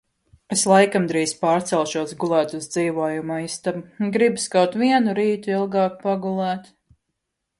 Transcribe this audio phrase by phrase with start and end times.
[0.53, 6.73] Es laikam drīz pārcelšos gulēt uz dzīvojamo istabu, gribas kaut vienu rītu ilgāk pagulēt.